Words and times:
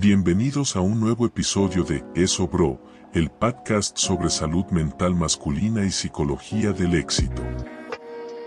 Bienvenidos 0.00 0.76
a 0.76 0.80
un 0.80 0.98
nuevo 0.98 1.26
episodio 1.26 1.84
de 1.84 2.02
Eso 2.14 2.48
Bro, 2.48 2.80
el 3.12 3.28
podcast 3.28 3.98
sobre 3.98 4.30
salud 4.30 4.64
mental 4.70 5.14
masculina 5.14 5.84
y 5.84 5.90
psicología 5.90 6.72
del 6.72 6.94
éxito. 6.94 7.42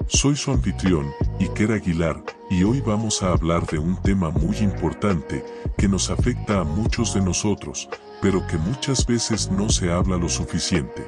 Soy 0.07 0.35
su 0.35 0.49
anfitrión, 0.49 1.11
Iker 1.39 1.73
Aguilar, 1.73 2.23
y 2.49 2.63
hoy 2.63 2.81
vamos 2.81 3.21
a 3.21 3.33
hablar 3.33 3.67
de 3.67 3.77
un 3.77 4.01
tema 4.01 4.31
muy 4.31 4.57
importante 4.57 5.45
que 5.77 5.87
nos 5.87 6.09
afecta 6.09 6.61
a 6.61 6.63
muchos 6.63 7.13
de 7.13 7.21
nosotros, 7.21 7.87
pero 8.19 8.47
que 8.47 8.57
muchas 8.57 9.05
veces 9.05 9.51
no 9.51 9.69
se 9.69 9.91
habla 9.91 10.17
lo 10.17 10.29
suficiente. 10.29 11.07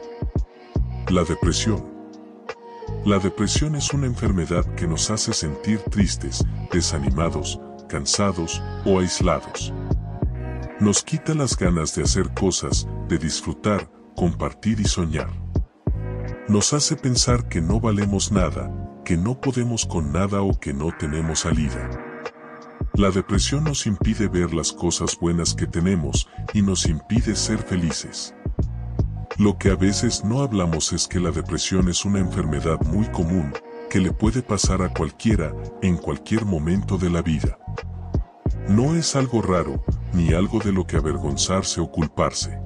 La 1.10 1.24
depresión. 1.24 1.84
La 3.04 3.18
depresión 3.18 3.76
es 3.76 3.92
una 3.96 4.06
enfermedad 4.06 4.64
que 4.76 4.86
nos 4.86 5.10
hace 5.10 5.34
sentir 5.34 5.80
tristes, 5.90 6.46
desanimados, 6.72 7.60
cansados 7.90 8.62
o 8.86 9.00
aislados. 9.00 9.74
Nos 10.80 11.04
quita 11.04 11.34
las 11.34 11.58
ganas 11.58 11.96
de 11.96 12.04
hacer 12.04 12.34
cosas, 12.34 12.86
de 13.08 13.18
disfrutar, 13.18 13.90
compartir 14.14 14.82
y 14.82 14.84
soñar. 14.84 15.30
Nos 16.50 16.74
hace 16.74 16.98
pensar 16.98 17.48
que 17.48 17.62
no 17.62 17.80
valemos 17.80 18.34
nada, 18.34 18.70
que 19.06 19.16
no 19.16 19.40
podemos 19.40 19.86
con 19.86 20.12
nada 20.12 20.42
o 20.42 20.60
que 20.60 20.74
no 20.74 20.92
tenemos 21.00 21.40
salida. 21.40 21.90
La 22.94 23.10
depresión 23.10 23.64
nos 23.64 23.88
impide 23.88 24.28
ver 24.28 24.54
las 24.54 24.74
cosas 24.74 25.18
buenas 25.18 25.54
que 25.54 25.66
tenemos 25.66 26.28
y 26.54 26.62
nos 26.62 26.88
impide 26.88 27.38
ser 27.38 27.60
felices. 27.60 28.36
Lo 29.38 29.58
que 29.58 29.70
a 29.70 29.76
veces 29.76 30.26
no 30.26 30.42
hablamos 30.42 30.92
es 30.92 31.08
que 31.08 31.22
la 31.22 31.32
depresión 31.32 31.88
es 31.88 32.04
una 32.04 32.20
enfermedad 32.20 32.82
muy 32.82 33.06
común, 33.08 33.54
que 33.90 34.00
le 34.02 34.12
puede 34.12 34.42
pasar 34.42 34.82
a 34.82 34.94
cualquiera, 34.94 35.54
en 35.82 35.96
cualquier 35.96 36.44
momento 36.44 36.98
de 36.98 37.10
la 37.10 37.22
vida. 37.22 37.58
No 38.68 38.96
es 38.96 39.16
algo 39.16 39.42
raro, 39.42 39.84
ni 40.16 40.34
algo 40.34 40.60
de 40.60 40.72
lo 40.72 40.88
que 40.88 40.98
avergonzarse 40.98 41.82
o 41.82 41.92
culparse. 41.92 42.60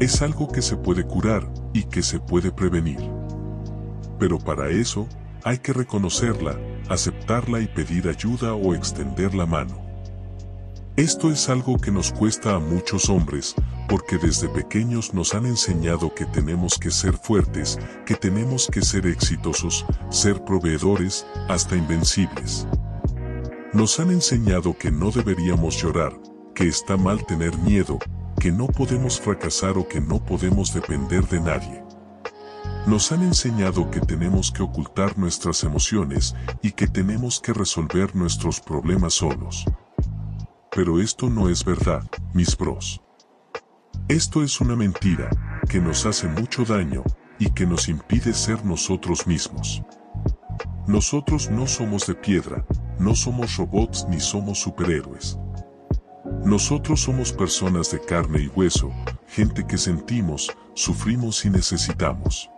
Es 0.00 0.20
algo 0.22 0.48
que 0.48 0.62
se 0.62 0.76
puede 0.76 1.04
curar 1.04 1.50
y 1.72 1.84
que 1.84 2.02
se 2.02 2.18
puede 2.18 2.50
prevenir. 2.50 3.00
Pero 4.18 4.38
para 4.38 4.68
eso, 4.68 5.08
hay 5.44 5.58
que 5.58 5.72
reconocerla, 5.72 6.58
aceptarla 6.88 7.60
y 7.60 7.66
pedir 7.68 8.08
ayuda 8.08 8.54
o 8.54 8.74
extender 8.74 9.34
la 9.34 9.46
mano. 9.46 9.90
Esto 10.96 11.30
es 11.30 11.48
algo 11.48 11.78
que 11.78 11.90
nos 11.90 12.12
cuesta 12.12 12.56
a 12.56 12.58
muchos 12.58 13.08
hombres, 13.08 13.54
porque 13.88 14.18
desde 14.18 14.48
pequeños 14.48 15.14
nos 15.14 15.34
han 15.34 15.46
enseñado 15.46 16.14
que 16.14 16.26
tenemos 16.26 16.78
que 16.78 16.90
ser 16.90 17.14
fuertes, 17.14 17.78
que 18.04 18.16
tenemos 18.16 18.66
que 18.66 18.82
ser 18.82 19.06
exitosos, 19.06 19.86
ser 20.10 20.44
proveedores, 20.44 21.26
hasta 21.48 21.76
invencibles. 21.76 22.66
Nos 23.72 23.98
han 24.00 24.10
enseñado 24.10 24.76
que 24.76 24.90
no 24.90 25.10
deberíamos 25.10 25.80
llorar, 25.80 26.12
que 26.60 26.68
está 26.68 26.98
mal 26.98 27.24
tener 27.24 27.56
miedo, 27.56 27.98
que 28.38 28.52
no 28.52 28.66
podemos 28.66 29.18
fracasar 29.18 29.78
o 29.78 29.88
que 29.88 29.98
no 29.98 30.22
podemos 30.22 30.74
depender 30.74 31.26
de 31.26 31.40
nadie. 31.40 31.82
Nos 32.86 33.12
han 33.12 33.22
enseñado 33.22 33.90
que 33.90 34.00
tenemos 34.00 34.52
que 34.52 34.62
ocultar 34.62 35.16
nuestras 35.16 35.64
emociones 35.64 36.36
y 36.60 36.72
que 36.72 36.86
tenemos 36.86 37.40
que 37.40 37.54
resolver 37.54 38.14
nuestros 38.14 38.60
problemas 38.60 39.14
solos. 39.14 39.64
Pero 40.70 41.00
esto 41.00 41.30
no 41.30 41.48
es 41.48 41.64
verdad, 41.64 42.04
mis 42.34 42.54
bros. 42.54 43.00
Esto 44.08 44.42
es 44.42 44.60
una 44.60 44.76
mentira, 44.76 45.30
que 45.66 45.80
nos 45.80 46.04
hace 46.04 46.28
mucho 46.28 46.66
daño, 46.66 47.04
y 47.38 47.48
que 47.52 47.64
nos 47.64 47.88
impide 47.88 48.34
ser 48.34 48.66
nosotros 48.66 49.26
mismos. 49.26 49.82
Nosotros 50.86 51.50
no 51.50 51.66
somos 51.66 52.06
de 52.06 52.16
piedra, 52.16 52.66
no 52.98 53.14
somos 53.14 53.56
robots 53.56 54.04
ni 54.10 54.20
somos 54.20 54.58
superhéroes. 54.58 55.38
Nosotros 56.44 57.02
somos 57.02 57.32
personas 57.32 57.90
de 57.90 58.00
carne 58.00 58.40
y 58.40 58.46
hueso, 58.48 58.90
gente 59.28 59.66
que 59.66 59.76
sentimos, 59.76 60.50
sufrimos 60.74 61.44
y 61.44 61.50
necesitamos. 61.50 62.50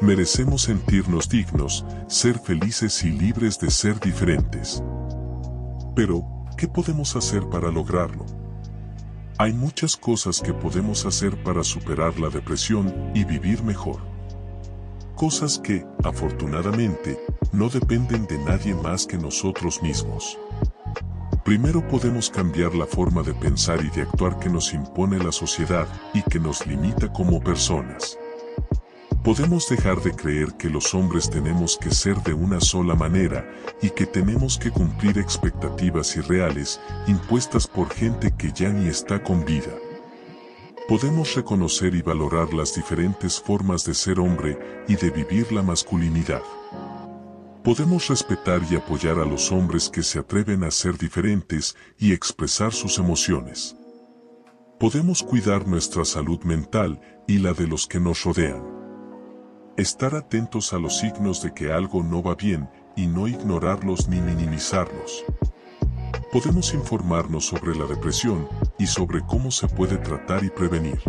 Merecemos 0.00 0.62
sentirnos 0.62 1.28
dignos, 1.28 1.84
ser 2.06 2.38
felices 2.38 3.04
y 3.04 3.10
libres 3.10 3.60
de 3.60 3.70
ser 3.70 4.00
diferentes. 4.00 4.82
Pero, 5.94 6.24
¿qué 6.56 6.66
podemos 6.66 7.14
hacer 7.14 7.46
para 7.50 7.70
lograrlo? 7.70 8.24
Hay 9.36 9.52
muchas 9.52 9.96
cosas 9.96 10.40
que 10.40 10.54
podemos 10.54 11.04
hacer 11.04 11.42
para 11.44 11.62
superar 11.64 12.18
la 12.18 12.30
depresión 12.30 13.12
y 13.14 13.24
vivir 13.24 13.62
mejor. 13.62 13.98
Cosas 15.14 15.58
que, 15.58 15.84
afortunadamente, 16.04 17.20
no 17.52 17.68
dependen 17.68 18.26
de 18.26 18.38
nadie 18.38 18.74
más 18.74 19.06
que 19.06 19.18
nosotros 19.18 19.82
mismos. 19.82 20.38
Primero 21.48 21.80
podemos 21.80 22.28
cambiar 22.28 22.74
la 22.74 22.84
forma 22.84 23.22
de 23.22 23.32
pensar 23.32 23.82
y 23.82 23.88
de 23.88 24.02
actuar 24.02 24.38
que 24.38 24.50
nos 24.50 24.74
impone 24.74 25.18
la 25.18 25.32
sociedad 25.32 25.88
y 26.12 26.20
que 26.20 26.38
nos 26.38 26.66
limita 26.66 27.10
como 27.10 27.42
personas. 27.42 28.18
Podemos 29.24 29.66
dejar 29.66 29.98
de 30.02 30.12
creer 30.12 30.58
que 30.58 30.68
los 30.68 30.94
hombres 30.94 31.30
tenemos 31.30 31.78
que 31.78 31.90
ser 31.90 32.16
de 32.16 32.34
una 32.34 32.60
sola 32.60 32.94
manera 32.94 33.50
y 33.80 33.88
que 33.88 34.04
tenemos 34.04 34.58
que 34.58 34.70
cumplir 34.70 35.16
expectativas 35.16 36.14
irreales 36.16 36.82
impuestas 37.06 37.66
por 37.66 37.88
gente 37.94 38.30
que 38.36 38.52
ya 38.52 38.68
ni 38.68 38.86
está 38.86 39.22
con 39.22 39.42
vida. 39.46 39.72
Podemos 40.86 41.34
reconocer 41.34 41.94
y 41.94 42.02
valorar 42.02 42.52
las 42.52 42.74
diferentes 42.74 43.40
formas 43.40 43.86
de 43.86 43.94
ser 43.94 44.20
hombre 44.20 44.84
y 44.86 44.96
de 44.96 45.08
vivir 45.08 45.50
la 45.50 45.62
masculinidad. 45.62 46.42
Podemos 47.68 48.08
respetar 48.08 48.62
y 48.70 48.76
apoyar 48.76 49.18
a 49.18 49.26
los 49.26 49.52
hombres 49.52 49.90
que 49.90 50.02
se 50.02 50.18
atreven 50.18 50.64
a 50.64 50.70
ser 50.70 50.96
diferentes 50.96 51.76
y 51.98 52.14
expresar 52.14 52.72
sus 52.72 52.96
emociones. 52.96 53.76
Podemos 54.80 55.22
cuidar 55.22 55.68
nuestra 55.68 56.06
salud 56.06 56.42
mental 56.44 56.98
y 57.26 57.40
la 57.40 57.52
de 57.52 57.66
los 57.66 57.86
que 57.86 58.00
nos 58.00 58.24
rodean. 58.24 58.64
Estar 59.76 60.14
atentos 60.14 60.72
a 60.72 60.78
los 60.78 60.96
signos 60.96 61.42
de 61.42 61.52
que 61.52 61.70
algo 61.70 62.02
no 62.02 62.22
va 62.22 62.36
bien 62.36 62.70
y 62.96 63.06
no 63.06 63.28
ignorarlos 63.28 64.08
ni 64.08 64.18
minimizarlos. 64.18 65.26
Podemos 66.32 66.72
informarnos 66.72 67.44
sobre 67.44 67.76
la 67.76 67.84
depresión 67.84 68.48
y 68.78 68.86
sobre 68.86 69.20
cómo 69.26 69.50
se 69.50 69.68
puede 69.68 69.98
tratar 69.98 70.42
y 70.42 70.48
prevenir. 70.48 71.02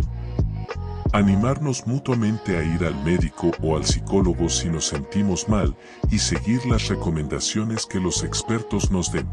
Animarnos 1.12 1.88
mutuamente 1.88 2.56
a 2.56 2.62
ir 2.62 2.84
al 2.84 2.94
médico 3.02 3.50
o 3.62 3.76
al 3.76 3.84
psicólogo 3.84 4.48
si 4.48 4.68
nos 4.68 4.86
sentimos 4.86 5.48
mal 5.48 5.76
y 6.08 6.20
seguir 6.20 6.64
las 6.66 6.86
recomendaciones 6.86 7.84
que 7.84 7.98
los 7.98 8.22
expertos 8.22 8.92
nos 8.92 9.10
den. 9.10 9.28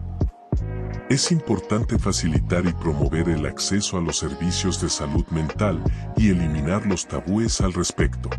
Es 1.12 1.32
importante 1.32 2.00
facilitar 2.00 2.66
y 2.66 2.74
promover 2.74 3.30
el 3.30 3.46
acceso 3.46 3.98
a 3.98 4.02
los 4.02 4.18
servicios 4.18 4.82
de 4.82 4.90
salud 4.90 5.26
mental 5.28 5.84
y 6.18 6.30
eliminar 6.30 6.84
los 6.88 7.08
tabúes 7.08 7.62
al 7.62 7.74
respecto. 7.74 8.30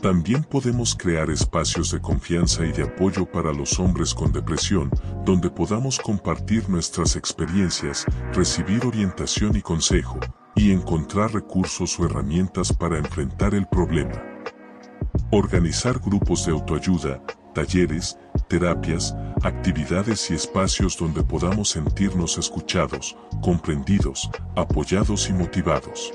También 0.00 0.44
podemos 0.44 0.94
crear 0.94 1.28
espacios 1.30 1.90
de 1.90 2.00
confianza 2.00 2.64
y 2.64 2.70
de 2.70 2.84
apoyo 2.84 3.26
para 3.26 3.52
los 3.52 3.80
hombres 3.80 4.14
con 4.14 4.30
depresión, 4.30 4.90
donde 5.24 5.50
podamos 5.50 5.98
compartir 5.98 6.70
nuestras 6.70 7.16
experiencias, 7.16 8.06
recibir 8.32 8.86
orientación 8.86 9.56
y 9.56 9.60
consejo, 9.60 10.20
y 10.58 10.72
encontrar 10.72 11.32
recursos 11.32 11.98
o 12.00 12.04
herramientas 12.04 12.72
para 12.72 12.98
enfrentar 12.98 13.54
el 13.54 13.66
problema. 13.68 14.20
Organizar 15.30 16.00
grupos 16.00 16.46
de 16.46 16.52
autoayuda, 16.52 17.22
talleres, 17.54 18.18
terapias, 18.48 19.14
actividades 19.44 20.30
y 20.30 20.34
espacios 20.34 20.98
donde 20.98 21.22
podamos 21.22 21.70
sentirnos 21.70 22.38
escuchados, 22.38 23.16
comprendidos, 23.40 24.28
apoyados 24.56 25.28
y 25.28 25.32
motivados. 25.32 26.12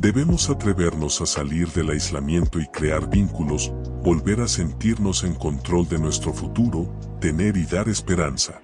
Debemos 0.00 0.48
atrevernos 0.48 1.20
a 1.20 1.26
salir 1.26 1.68
del 1.72 1.90
aislamiento 1.90 2.58
y 2.58 2.66
crear 2.68 3.10
vínculos, 3.10 3.70
volver 4.02 4.40
a 4.40 4.48
sentirnos 4.48 5.24
en 5.24 5.34
control 5.34 5.86
de 5.88 5.98
nuestro 5.98 6.32
futuro, 6.32 6.90
tener 7.20 7.58
y 7.58 7.66
dar 7.66 7.88
esperanza 7.88 8.62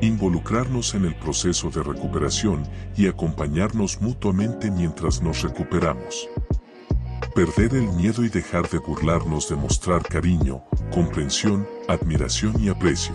involucrarnos 0.00 0.94
en 0.94 1.04
el 1.04 1.14
proceso 1.14 1.70
de 1.70 1.82
recuperación 1.82 2.62
y 2.96 3.06
acompañarnos 3.06 4.00
mutuamente 4.00 4.70
mientras 4.70 5.22
nos 5.22 5.42
recuperamos. 5.42 6.28
Perder 7.34 7.74
el 7.74 7.88
miedo 7.92 8.24
y 8.24 8.28
dejar 8.28 8.68
de 8.68 8.78
burlarnos 8.78 9.48
de 9.48 9.56
mostrar 9.56 10.02
cariño, 10.02 10.64
comprensión, 10.92 11.66
admiración 11.88 12.60
y 12.60 12.68
aprecio. 12.68 13.14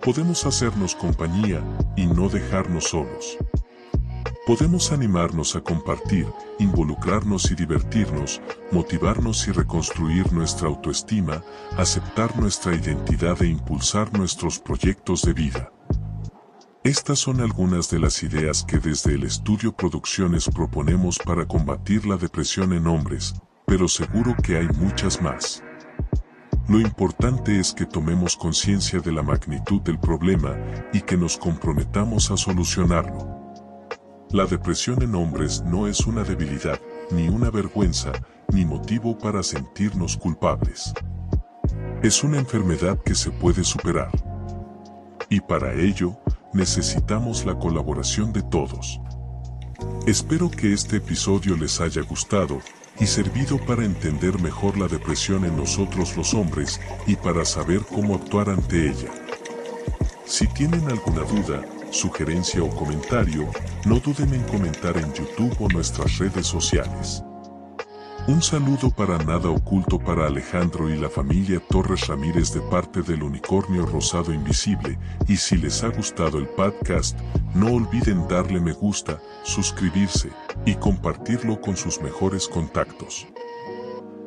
Podemos 0.00 0.46
hacernos 0.46 0.94
compañía 0.94 1.62
y 1.96 2.06
no 2.06 2.28
dejarnos 2.28 2.84
solos. 2.84 3.38
Podemos 4.46 4.92
animarnos 4.92 5.56
a 5.56 5.62
compartir, 5.62 6.26
involucrarnos 6.58 7.50
y 7.50 7.54
divertirnos, 7.54 8.42
motivarnos 8.72 9.48
y 9.48 9.52
reconstruir 9.52 10.30
nuestra 10.34 10.68
autoestima, 10.68 11.42
aceptar 11.78 12.38
nuestra 12.38 12.74
identidad 12.74 13.40
e 13.42 13.48
impulsar 13.48 14.12
nuestros 14.12 14.58
proyectos 14.58 15.22
de 15.22 15.32
vida. 15.32 15.72
Estas 16.82 17.20
son 17.20 17.40
algunas 17.40 17.88
de 17.88 17.98
las 17.98 18.22
ideas 18.22 18.62
que 18.62 18.76
desde 18.78 19.14
el 19.14 19.22
estudio 19.22 19.72
Producciones 19.74 20.50
proponemos 20.54 21.18
para 21.18 21.46
combatir 21.46 22.04
la 22.04 22.18
depresión 22.18 22.74
en 22.74 22.86
hombres, 22.86 23.34
pero 23.66 23.88
seguro 23.88 24.36
que 24.42 24.58
hay 24.58 24.68
muchas 24.78 25.22
más. 25.22 25.62
Lo 26.68 26.78
importante 26.78 27.58
es 27.58 27.72
que 27.72 27.86
tomemos 27.86 28.36
conciencia 28.36 29.00
de 29.00 29.12
la 29.12 29.22
magnitud 29.22 29.80
del 29.80 29.98
problema 29.98 30.54
y 30.92 31.00
que 31.00 31.16
nos 31.16 31.38
comprometamos 31.38 32.30
a 32.30 32.36
solucionarlo. 32.36 33.43
La 34.34 34.46
depresión 34.46 35.00
en 35.00 35.14
hombres 35.14 35.62
no 35.64 35.86
es 35.86 36.08
una 36.08 36.24
debilidad, 36.24 36.80
ni 37.12 37.28
una 37.28 37.52
vergüenza, 37.52 38.10
ni 38.52 38.64
motivo 38.64 39.16
para 39.16 39.44
sentirnos 39.44 40.16
culpables. 40.16 40.92
Es 42.02 42.24
una 42.24 42.40
enfermedad 42.40 42.98
que 43.04 43.14
se 43.14 43.30
puede 43.30 43.62
superar. 43.62 44.10
Y 45.28 45.38
para 45.38 45.72
ello, 45.74 46.18
necesitamos 46.52 47.46
la 47.46 47.56
colaboración 47.56 48.32
de 48.32 48.42
todos. 48.42 49.00
Espero 50.04 50.50
que 50.50 50.72
este 50.72 50.96
episodio 50.96 51.56
les 51.56 51.80
haya 51.80 52.02
gustado 52.02 52.58
y 52.98 53.06
servido 53.06 53.56
para 53.64 53.84
entender 53.84 54.42
mejor 54.42 54.76
la 54.76 54.88
depresión 54.88 55.44
en 55.44 55.56
nosotros 55.56 56.16
los 56.16 56.34
hombres 56.34 56.80
y 57.06 57.14
para 57.14 57.44
saber 57.44 57.82
cómo 57.82 58.16
actuar 58.16 58.50
ante 58.50 58.90
ella. 58.90 59.12
Si 60.26 60.48
tienen 60.48 60.88
alguna 60.90 61.20
duda, 61.20 61.64
sugerencia 61.94 62.62
o 62.62 62.68
comentario, 62.68 63.48
no 63.86 64.00
duden 64.00 64.34
en 64.34 64.42
comentar 64.44 64.96
en 64.96 65.12
YouTube 65.14 65.56
o 65.60 65.68
nuestras 65.68 66.18
redes 66.18 66.46
sociales. 66.46 67.22
Un 68.26 68.42
saludo 68.42 68.90
para 68.90 69.18
nada 69.18 69.50
oculto 69.50 69.98
para 69.98 70.26
Alejandro 70.26 70.88
y 70.88 70.96
la 70.96 71.10
familia 71.10 71.60
Torres 71.68 72.06
Ramírez 72.06 72.52
de 72.52 72.62
parte 72.62 73.02
del 73.02 73.22
Unicornio 73.22 73.84
Rosado 73.84 74.32
Invisible, 74.32 74.98
y 75.28 75.36
si 75.36 75.56
les 75.56 75.84
ha 75.84 75.88
gustado 75.88 76.38
el 76.38 76.48
podcast, 76.48 77.18
no 77.54 77.74
olviden 77.74 78.26
darle 78.26 78.60
me 78.60 78.72
gusta, 78.72 79.20
suscribirse, 79.42 80.30
y 80.64 80.74
compartirlo 80.74 81.60
con 81.60 81.76
sus 81.76 82.00
mejores 82.00 82.48
contactos. 82.48 83.26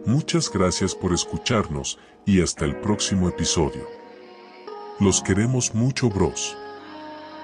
Muchas 0.06 0.50
gracias 0.50 0.94
por 0.94 1.12
escucharnos, 1.12 1.98
y 2.24 2.42
hasta 2.42 2.66
el 2.66 2.76
próximo 2.78 3.28
episodio. 3.28 3.88
Los 5.00 5.22
queremos 5.22 5.74
mucho 5.74 6.10
bros. 6.10 6.56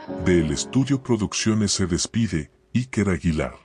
Del 0.08 0.52
estudio 0.52 1.02
Producciones 1.02 1.72
se 1.72 1.88
despide, 1.88 2.52
Iker 2.74 3.10
Aguilar. 3.10 3.63